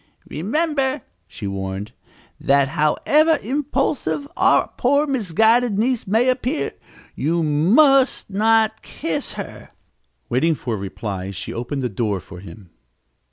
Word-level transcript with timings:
"Remember," 0.27 1.03
she 1.27 1.45
warned, 1.45 1.91
"that 2.39 2.69
however 2.69 3.37
impulsive 3.43 4.27
our 4.35 4.71
poor, 4.75 5.05
misguided 5.05 5.77
niece 5.77 6.07
may 6.07 6.27
appear, 6.27 6.71
you 7.13 7.43
must 7.43 8.27
not 8.31 8.81
kiss 8.81 9.33
her!" 9.33 9.59
Without 9.69 10.19
waiting 10.29 10.55
for 10.55 10.75
reply 10.75 11.29
she 11.29 11.53
opened 11.53 11.83
the 11.83 11.87
door 11.87 12.19
for 12.19 12.39
him. 12.39 12.71